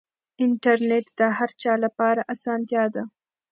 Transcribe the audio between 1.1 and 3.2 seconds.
د هر چا لپاره اسانتیا ده.